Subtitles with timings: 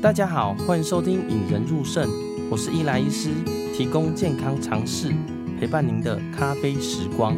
[0.00, 2.08] 大家好，欢迎收听《引人入胜》，
[2.48, 3.30] 我是伊莱医师，
[3.74, 5.12] 提供健康常识，
[5.58, 7.34] 陪伴您的咖啡时光。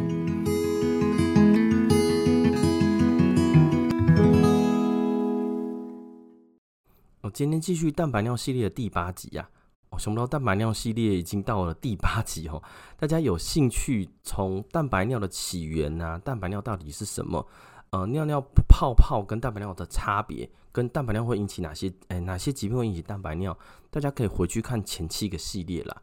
[7.21, 9.49] 我今天继续蛋白尿系列的第八集呀、
[9.89, 12.61] 啊，我想不到蛋白尿系列已经到了第八集哦。
[12.95, 17.43] 大家有兴趣从蛋白尿的起源啊，蛋白尿到底是什么？
[17.91, 18.39] 呃，尿尿
[18.69, 21.93] 泡泡跟蛋白尿的差别，跟蛋白尿会引起哪些？
[22.07, 23.57] 哎、哪些疾病会引起蛋白尿？
[23.89, 26.01] 大家可以回去看前七个系列啦。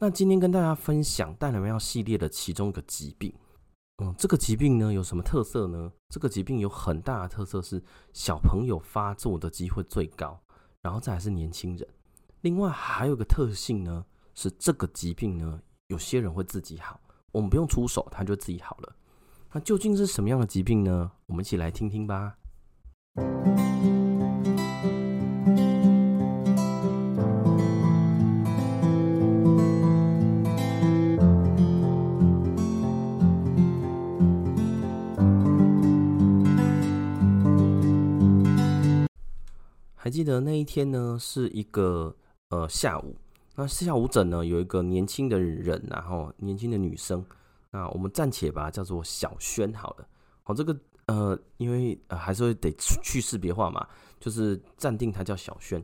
[0.00, 3.32] 那今天跟大家分享蛋白尿系列的其中一个疾病。
[4.02, 5.92] 嗯，这个疾病呢有什么特色呢？
[6.08, 7.80] 这个疾病有很大的特色是
[8.12, 10.40] 小朋友发作的机会最高，
[10.82, 11.88] 然后再是年轻人。
[12.40, 17.00] 另外还有个特性呢，是这个疾病呢，有些人会自己好，
[17.30, 18.96] 我们不用出手，他就自己好了。
[19.50, 21.10] 那究竟是什么样的疾病呢？
[21.26, 22.36] 我们一起来听听吧。
[39.94, 42.14] 还记得那一天呢，是一个
[42.50, 43.16] 呃下午，
[43.56, 47.24] 那下午诊呢，有一个年轻的人，然后年轻的女生。
[47.78, 50.08] 那我们暂且把它叫做小轩好了。
[50.42, 50.76] 好，这个
[51.06, 53.86] 呃，因为呃还是会得去识别化嘛，
[54.18, 55.78] 就是暂定他叫小轩。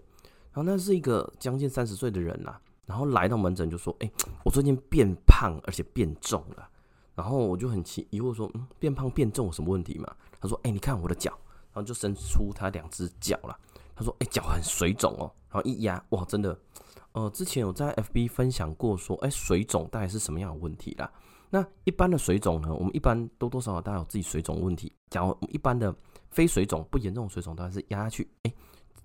[0.53, 4.11] 然后那是一个将近三十岁的人啦，然后来到门诊就说：“哎，
[4.45, 6.69] 我最近变胖而且变重了。”
[7.15, 11.31] 然后我就很奇疑惑说：“嗯，变胖变重有什么问题嘛？”他说：“哎，你看我的脚。”
[11.73, 13.57] 然后就伸出他两只脚了。
[13.95, 16.59] 他说：“哎，脚很水肿哦。”然后一压，哇，真的，
[17.13, 21.09] 呃，之前有在 FB 分享过说：“哎，水肿大概是什么样的问题啦？”
[21.51, 22.75] 那一般的水肿呢？
[22.75, 24.93] 我们一般多多少少大家有自己水肿问题。
[25.09, 25.95] 假如一般的
[26.31, 28.53] 非水肿不严重的水肿，当然是压下去，哎，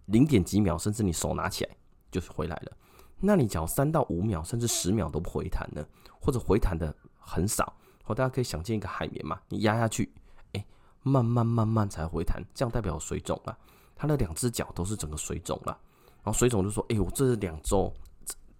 [0.06, 1.78] 零点几秒，甚至你手拿起来
[2.10, 2.72] 就是回来了。
[3.20, 5.86] 那你只要三到五秒，甚至十秒都不回弹呢？
[6.20, 10.12] 或者回弹的很少，或大家可以想见一个海绵嘛，你压下去，
[10.54, 10.66] 哎，
[11.04, 13.58] 慢慢慢慢才回弹，这样代表水肿了。
[13.96, 15.78] 他的两只脚都是整个水肿了，
[16.24, 17.94] 然后水肿就说：“哎，我这是两周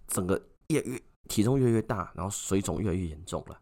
[0.06, 3.58] 整个越越体重越来越大，然后水肿越来越严重了。”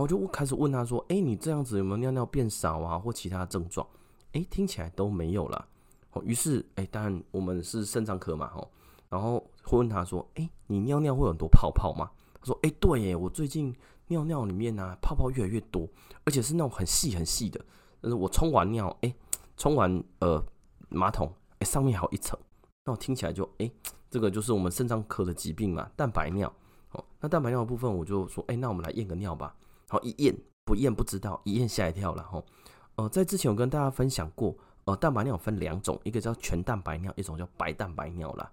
[0.00, 3.86] 我就开始问他说：“哎，你这样子有没有尿尿变少啊，或其他症状？”
[4.32, 5.68] 哎，听起来都没有了。
[6.12, 8.68] 哦，于是哎，当然我们是肾脏科嘛，哦，
[9.08, 13.74] 然后会问他说：“哎，你尿尿会有很多泡泡吗？”他说：“哎，对耶，我最近
[14.08, 15.88] 尿尿里面啊，泡泡越来越多，
[16.24, 17.60] 而且是那种很细很细的。
[18.00, 19.14] 但是我冲完尿，哎，
[19.56, 20.42] 冲完呃
[20.88, 22.38] 马桶，哎，上面还有一层。
[22.84, 23.70] 那我听起来就哎，
[24.10, 26.52] 这个就是我们肾脏科的疾病嘛，蛋白尿。
[26.92, 29.54] 哦，那蛋白尿的部分，我就说：哎，那我们来验个尿吧。”
[29.90, 30.32] 好，一验
[30.64, 32.46] 不验不知道，一验吓一跳了吼。
[32.94, 38.48] 呃，在之前我跟大家分享过，呃，蛋白尿分两种，一个叫全蛋白尿，一种叫白蛋白尿啦。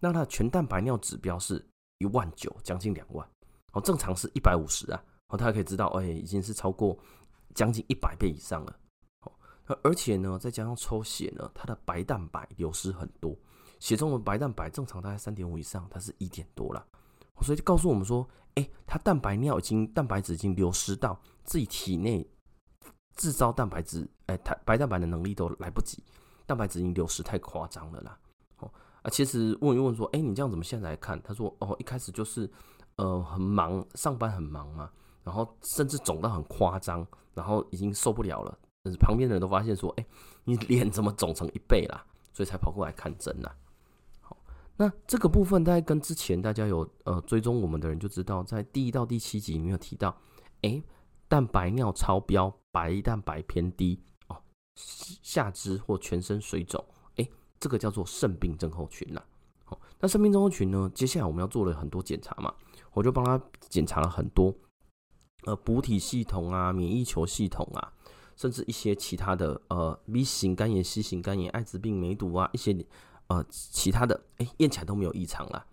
[0.00, 1.64] 那它的全蛋白尿指标是
[1.98, 3.24] 一万九，将近两万。
[3.72, 5.00] 哦，正常是一百五十啊。
[5.28, 6.98] 哦，大家可以知道，哎，已经是超过
[7.54, 8.76] 将近一百倍以上了。
[9.20, 13.36] 哦，而且呢，再加上抽血呢，它的白蛋白流失很多，
[13.78, 16.84] 血中的白蛋白正常大概三点五以上，它是一点多了。
[17.42, 22.28] 所以就告诉我们说，哎，他蛋白尿已经蛋白质已经流失到自己体内
[23.16, 26.02] 制造蛋白质，哎，它白蛋白的能力都来不及，
[26.46, 28.18] 蛋白质已经流失太夸张了啦。
[28.58, 28.70] 哦，
[29.02, 31.20] 啊，其实问一问说，哎，你这样怎么现在来看？
[31.22, 32.50] 他说，哦，一开始就是
[32.96, 34.90] 呃很忙，上班很忙嘛，
[35.22, 38.58] 然后甚至肿到很夸张，然后已经受不了了。
[38.82, 40.06] 但是旁边的人都发现说，哎，
[40.44, 42.04] 你脸怎么肿成一倍啦？
[42.32, 43.54] 所以才跑过来看诊啦。
[44.80, 50.16] 那这个部分大概跟之前大家有呃追踪我们的人就知道，在第一到第七集里面有提到，
[50.62, 50.82] 哎，
[51.28, 54.40] 蛋白尿超标，白蛋白偏低哦，
[54.74, 56.82] 下肢或全身水肿，
[57.16, 59.22] 哎，这个叫做肾病症候群啦。
[59.66, 62.54] 好，那肾病症候群呢，接下来我们要做了很多检查嘛，
[62.94, 64.54] 我就帮他检查了很多，
[65.44, 67.92] 呃，补体系统啊，免疫球系统啊，
[68.34, 72.74] 甚至一些其他的呃 B 型肝炎、C 型肝炎、艾滋病、梅毒啊一些。
[73.30, 75.64] 呃，其他的哎，验起来都没有异常啦。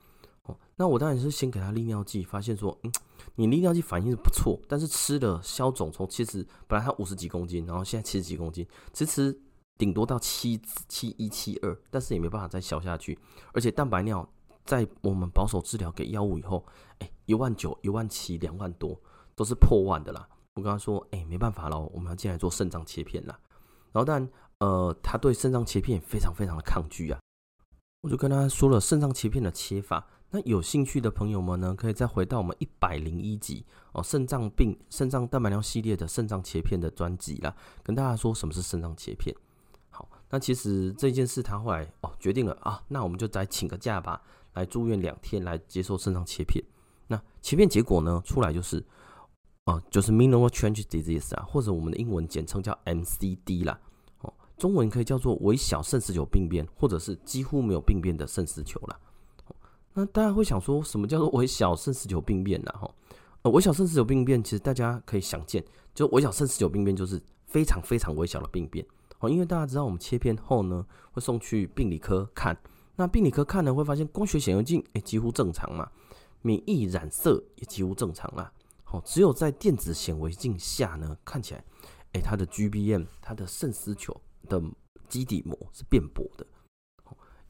[0.43, 2.91] 哦，那我当然是先给他利尿剂，发现说，嗯，
[3.33, 8.63] 你利尿剂反应是不错，但是吃的消肿从其实本来他五十几公斤，然后现在七十几公斤，
[8.93, 9.35] 其实
[9.75, 13.17] 顶多到七七一七二，但是也没办法再消下去。
[13.53, 14.29] 而且蛋白尿
[14.63, 16.63] 在我们保守治疗给药物以后，
[16.99, 18.95] 哎，一万九、一万七、两万多
[19.35, 20.29] 都是破万的啦。
[20.53, 23.39] 我跟他说，哎，没办法喽，我们要进来做肾脏切片啦。
[23.91, 27.19] 然后但呃，他对肾脏切片非常非常的抗拒啊。
[28.01, 39.35] 我就跟他说了肾脏切片的切法，那有兴趣的朋友们呢，可以再回到我们一百零一集哦，肾脏病、肾脏蛋白尿系列的肾脏切片的专辑啦，跟大家说什么是肾脏切片。
[39.89, 44.21] 好，那其实这件事他后来哦决定了啊，那我们就再请个假吧，
[44.53, 46.63] 来住院两天来接受肾脏切片。
[47.07, 48.85] 那切片结果呢出来就是，
[49.65, 53.79] 哦，就是 minimal change disease 啊，或者我们的英文简称叫 MCD 啦，
[54.57, 58.99] 中文可以叫做微小肾丝球病变，或者是几乎没有病变的肾丝球啦。
[59.93, 62.71] 那大家会想说什么叫做微小肾丝球病变呢？
[62.79, 62.91] 哈，
[63.41, 65.63] 呃，微小肾丝球病变其实大家可以想见，
[65.93, 68.85] 就微小肾丝球病变就是非常非常微小的病变
[69.19, 69.29] 哦。
[69.29, 72.55] 因为大家知道我们切片后呢，会送去病理科看，
[72.95, 75.89] 那病理科看呢会发现光学显微镜诶几乎正常嘛，
[76.41, 78.51] 免疫染色也几乎正常啦。
[78.91, 81.63] 哦，只有在电子显微镜下呢，看起来
[82.13, 84.15] 诶它的 GBM 它的肾丝球
[84.47, 84.61] 的
[85.07, 86.45] 基底膜是变薄的。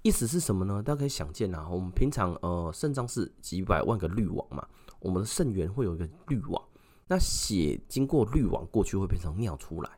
[0.03, 0.81] 意思是什么呢？
[0.81, 4.65] 大家可以想见啊，我们平常呃肾脏是几百万个滤网嘛，
[4.99, 6.63] 我们的肾源会有一个滤网，
[7.07, 9.89] 那血经过滤网过去会变成尿出来，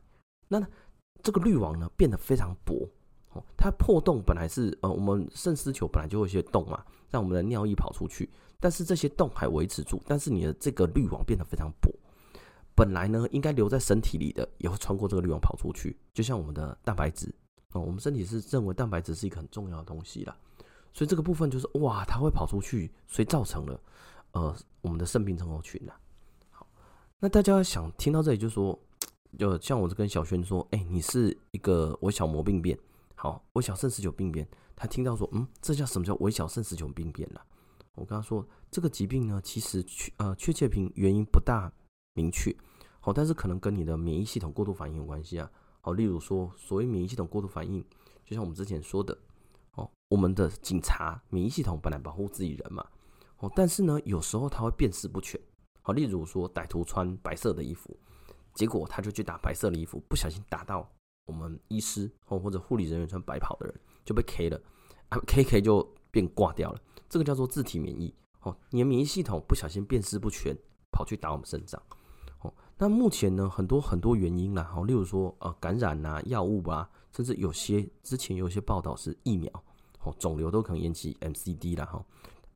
[0.48, 0.66] 那
[1.22, 2.90] 这个滤网呢变得非常薄，
[3.34, 8.28] 哦，它破洞本来是呃我们肾丝球本来就会有一些洞嘛，让我们的尿液跑出去，
[8.60, 11.92] 但是这些洞还维持住，但是你的这个滤网变得非常薄，
[12.80, 17.30] 本来呢应该留在身体里的也会穿过这个滤网跑出去，就像我们的蛋白质。
[17.74, 20.36] 哦，我们身体是认为蛋白质是一个很重要的东西啦，
[20.94, 23.80] 所以这个部分就是哇，它会跑出去，所以造成了
[24.32, 26.00] 呃我们的肾病症候群啦。
[26.50, 26.66] 好，
[27.20, 28.80] 那大家想听到这里就说，
[29.38, 32.80] 就像我跟小轩说，哎、你是一个微小膜病变，
[33.14, 37.46] 好，微小肾丝球病变，他听到说，嗯，这叫什么叫微小肾丝球病变啦？
[37.94, 41.72] 我跟他说，这个疾病呢，其实确呃确切病原因不大
[42.20, 42.54] 明确，
[43.00, 45.50] 好，但是可能跟你的免疫系统过度反应有关系啊。
[45.80, 47.82] 好，例如说，所谓免疫系统过度反应，
[48.26, 49.18] 就像我们之前说的，
[49.76, 52.86] 哦，我们的警察免疫系统本来保护自己人嘛，
[53.38, 55.40] 哦，但是呢，有时候他会辨识不全。
[55.82, 57.98] 好，例如说，歹徒穿白色的衣服，
[58.54, 60.86] 结果他就去打白色的衣服，不小心打到
[61.26, 64.62] 我们医师哦，或者护理人员穿白袍的人就被 K 了，
[65.08, 66.82] 啊，K K 就变挂掉了。
[67.08, 68.14] 这个叫做自体免疫。
[68.42, 70.56] 哦，你的免疫系统不小心辨识不全，
[70.92, 71.82] 跑去打我们肾脏。
[72.82, 79.52] 那目前呢，很多很多原因啦，好，例如说呃感染啊、药物啊，甚至有些之前有些报道是疫苗，
[80.02, 82.02] 哦，肿瘤都可能引起 MCD 啦哈，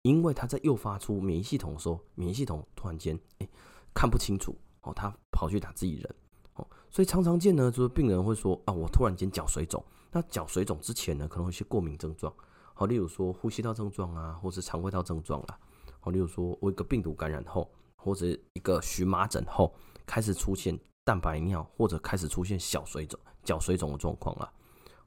[0.02, 3.48] 因为它在诱发出免疫系统的时候，免疫系统突然间哎
[3.94, 6.16] 看不清楚哦，它跑去打自己人
[6.56, 12.34] 哦，所以常常见呢，就是病人会说啊，我突然间脚水肿，那脚水肿之前呢，可能会有些过敏症状，
[12.74, 15.60] 好，例如说呼吸道症状啊，或是肠胃道症状啦，
[16.00, 19.70] 好，例如说我一个病毒感染后，或者一个荨麻疹后。
[20.06, 24.52] 开始出现蛋白尿，或者开始出现小水肿、脚水肿的状况了。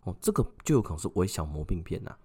[0.05, 2.17] 哦，这个就有可能是微小膜病变呐。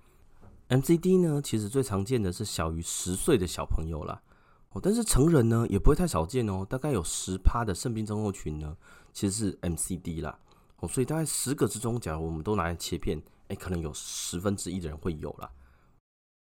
[0.70, 4.22] MCD 呢，其实最常见的是小于十岁的小朋友啦。
[4.70, 6.66] 哦，但是成人呢，也不会太少见哦。
[6.70, 8.78] 大概有十趴的肾病症候群呢，
[9.12, 10.40] 其实是 MCD 啦。
[10.78, 15.52] 哦，所以大概十个之中，假如我们都拿来切片，哎，可能有十分之一的人会有啦。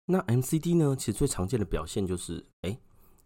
[0.06, 2.78] 那 MCD 呢，其实最常见的表现就是，哎，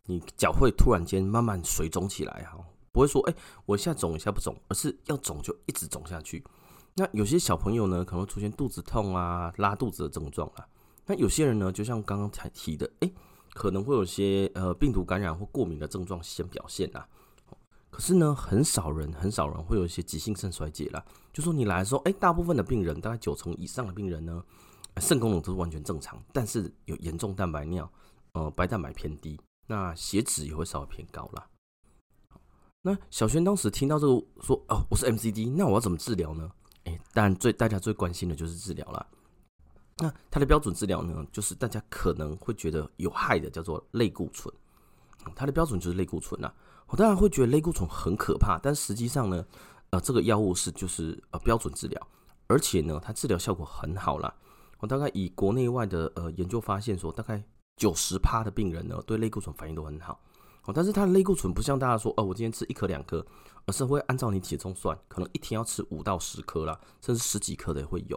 [0.06, 2.58] 你脚会突然间慢慢水肿起来哈。
[2.92, 3.34] 不会说，哎，
[3.66, 6.44] 我一下肿一下不肿，而是要肿就一直肿下去。
[6.94, 10.66] 那有些小朋友呢，可能会出现肚子痛啊、拉肚子的症状啊。
[11.06, 13.10] 那有些人呢，就像刚刚才提的，哎，
[13.54, 17.06] 可能会有些呃病毒感染或过敏的症状先表现啦。
[17.90, 21.04] 可是呢，很少人很少人会有一些急性肾衰竭啦。
[21.32, 24.44] 就说你来的时候，哎，大部分的病人，大概九成以上的病人呢，
[24.98, 27.90] 肾功能都是完全正常，但是有严重蛋白尿，
[28.32, 31.46] 呃，白蛋白偏低，那血脂也会稍微偏高啦。
[32.82, 36.50] 那小轩当时听到这个说哦，我是 MCD，那我要怎么治疗呢？
[36.84, 39.06] 诶，当然最大家最关心的就是治疗啦。
[39.98, 44.52] 那它的标准治疗呢，就是大家可能会觉得有害的，叫做类固醇。
[45.36, 46.50] 它的标准就是类固醇啦。
[46.86, 49.44] 我当然会觉得类固醇很可怕，但实际上呢，
[49.90, 52.08] 呃，这个药物是就是呃标准治疗，
[52.46, 54.34] 而且呢，它治疗效果很好啦。
[54.78, 57.44] 我大概以国内外的呃研究发现说，大概
[57.76, 60.18] 九十趴的病人呢，对类固醇反应都很好。
[60.64, 63.24] 哦，但是它的类固醇不像大家说，哦，我今天吃一颗两颗，
[63.66, 68.16] 而是会按照你体重算，可能一天要吃五到十颗啦，甚至十几颗的也会有。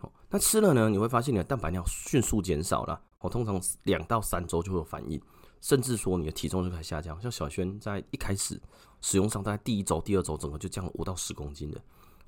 [0.00, 5.20] 哦，那吃了呢，你会发现你的蛋白尿迅速减少了，哦，通常两到三周就会有反应，
[5.60, 7.20] 甚至说你的体重就开始下降。
[7.20, 8.60] 像小轩在一开始
[9.02, 11.78] 使用上，大概第一周、第二周，整个就降了五到十公斤的。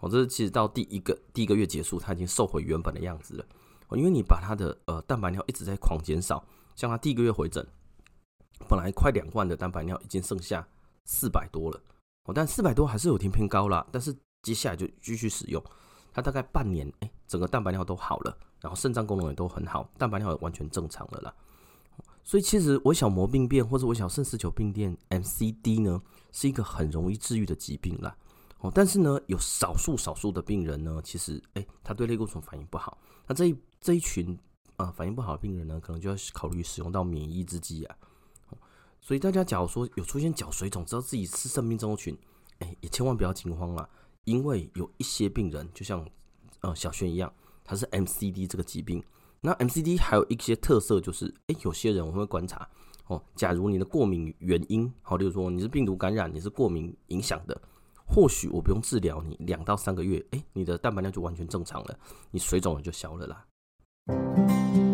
[0.01, 3.45] 哦，这是其实到第一个第一个月结束，它已经瘦回原本的样子了。
[3.89, 6.45] 哦，因为你把它的呃蛋白尿一直在狂减少，
[6.75, 7.67] 像他第一个月回诊。
[8.69, 10.67] 本来快两万的蛋白尿已经剩下
[11.05, 11.81] 四百多了，
[12.25, 13.87] 哦，但四百多还是有点偏高啦。
[13.93, 15.63] 但是接下来就继续使用，
[16.13, 21.35] 它大概半年，哎，整个蛋白尿都好了，然后肾脏功能也都很好，蛋白尿也完全正常了啦。
[22.25, 28.17] 所以其实微小膜病变或者微小肾丝球病变 MCD 呢，是一个很容易治愈的疾病啦。
[28.61, 32.99] 哦，但是呢，有少数少数的病人呢，其实哎，他对类固醇反应不好。
[33.29, 34.37] 那这一这一群
[34.77, 37.97] 啊、反应不好的病人呢，可能就要考虑使用到免疫制剂啊。
[39.07, 42.19] 所以大家假如说有出现脚水肿，知道自己是生命症候群，
[42.59, 43.89] 哎，也千万不要惊慌了，
[44.25, 46.05] 因为有一些病人就像
[46.63, 47.33] 呃小轩一样，
[47.63, 49.01] 他是 MCD 这个疾病。
[49.41, 52.69] 那 MCD 还有一些特色就是，哎，有些人我们会观察
[53.07, 57.57] 哦，假如你的过敏原因，好，例如说你是病毒感染，你是过敏影响的。
[58.09, 61.97] 或许我不用治疗你两到三个月，哎，你的蛋白量就完全正常了，
[62.33, 64.86] 你水肿了就消了啦。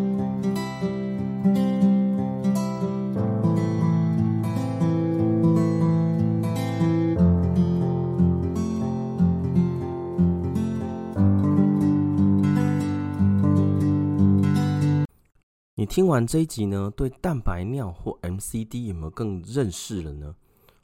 [15.75, 20.35] 你听完这一集呢，对蛋白尿或 MCD 有没有更认识了呢？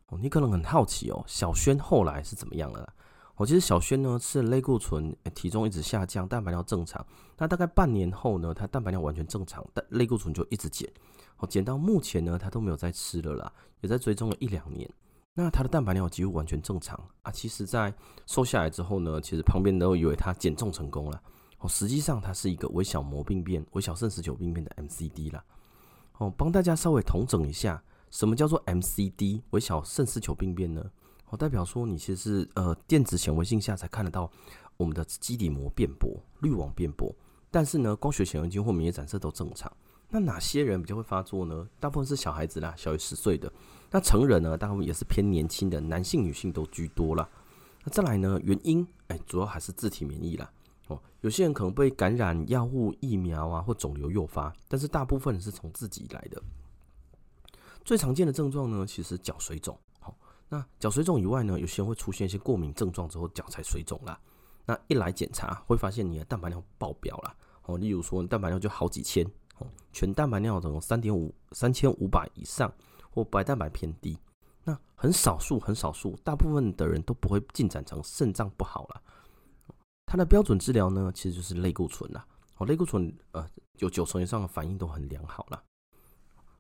[0.07, 2.91] 哦，你可能很好奇哦，小轩后来是怎么样了？
[3.35, 7.05] 我其实小轩呢吃了类固醇，体重一直下降，蛋白尿正常。
[7.37, 10.91] 那大概半年后呢，他蛋白尿完全正常，但类固醇就一直减。
[11.37, 14.89] 哦，减到目前呢，他都没有再吃了啦，也在追踪了一两年。
[15.35, 17.31] 那他的蛋白尿几乎完全正常啊。
[17.31, 17.93] 其实，在
[18.25, 21.21] 瘦下来之后呢，其实旁边都以为他减重成功了。
[21.59, 25.43] 哦，实际上它是一个微小膜病变、微小肾丝球病变的 MCD 啦。
[26.17, 27.81] 哦，帮大家稍微统整一下。
[28.11, 30.83] 什么叫做 MCD 微小肾丝球病变呢？
[31.29, 34.31] 哦，代表说你其实是呃电子显微镜下才看得到
[34.77, 37.13] 我们的基底膜变薄、滤网变薄，
[37.51, 39.71] 但是呢光学显微镜或免疫展射都正常。
[40.09, 41.69] 那哪些人比较会发作呢？
[41.79, 43.51] 大部分是小孩子啦，小于十岁的。
[43.91, 47.29] 那成人呢，大部分也是偏年轻的，男性、女性都居多啦。
[47.83, 50.51] 那再来呢，原因哎，主要还是自体免疫啦。
[50.89, 56.41] 哦，有些人可能被感染药物、疫苗啊或肿瘤诱发，但是大部分是从自己来的。
[57.85, 59.75] 最常见的症状呢，其实脚水肿。
[59.99, 60.15] 好，
[60.49, 64.19] 那脚水肿以外呢，有些人会出现一些过敏症状之后脚才水肿啦。
[64.65, 67.35] 那一来检查会发现你的蛋白尿爆表了。
[67.63, 69.25] 哦，例如说你蛋白尿就好几千，
[69.59, 72.71] 哦，全蛋白尿总三点五三千五百以上，
[73.11, 74.17] 或白蛋白偏低。
[74.63, 79.01] 那很少数很少数，大部分的人都不会进展成肾脏不好了。
[80.09, 82.25] 它的标准治疗呢，其实就是类固醇啦。
[82.57, 83.47] 哦，类固醇呃
[83.77, 85.63] 有九成以上的反应都很良好了。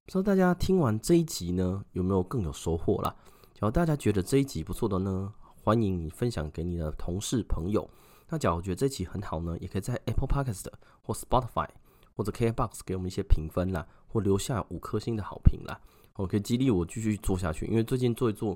[0.05, 3.15] 不知道大家听完这一集呢，有没有更有收获啦？
[3.55, 7.89] 假如大家觉得这一集不错的呢，欢迎你分享给你的同事朋友。
[8.27, 10.67] 那假如觉得这一集很好呢，也可以在 Apple Podcast
[11.01, 11.67] 或 Spotify
[12.15, 15.81] 或者 KKBOX 给我们一些评分啦，或留下五颗星的好评啦，
[16.17, 17.65] 我可以激励我继续做下去。
[17.65, 18.55] 因为最近做一做，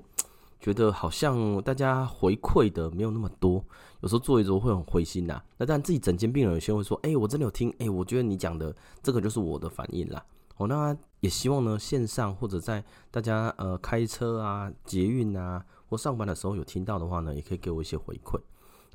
[0.63, 3.61] 觉得好像大家回馈的没有那么多，
[3.99, 5.43] 有时候做一做会很灰心呐。
[5.57, 18.39] 那但自己诊间病人有些会说：“哎，我真的有听，哎，我觉得你讲的这个就是我的反应啦。”哦，那也希望呢，线上或者在大家呃开车啊、捷运啊或上班的时候有听到的话呢，也可以给我一些回馈。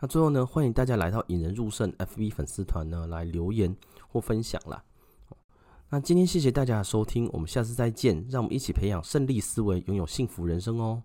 [0.00, 3.76] 那最后呢，欢迎大家来到引人入胜 FB 粉丝团呢来留言
[4.08, 4.82] 或分享啦。
[5.90, 11.02] 那今天谢谢大家的收听，我们下次再见，让我们一起培养胜利思维，拥有幸福人生哦。